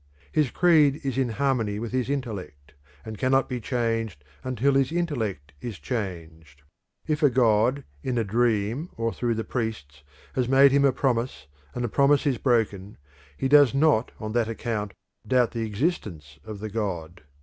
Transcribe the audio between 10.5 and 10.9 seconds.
him